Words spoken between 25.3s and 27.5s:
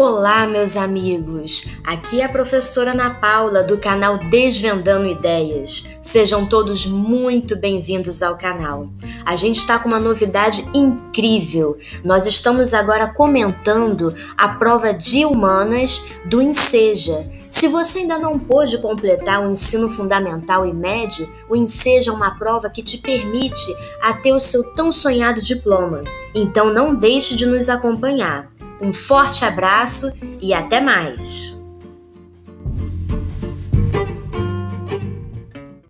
diploma. Então não deixe de